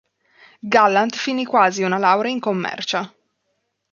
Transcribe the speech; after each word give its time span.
Gallant 0.61 1.13
finì 1.15 1.45
quasi 1.45 1.83
una 1.83 1.99
laurea 1.99 2.31
in 2.31 2.39
commercio. 2.39 3.15